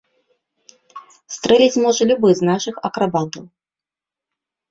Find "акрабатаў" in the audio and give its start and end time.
2.89-3.43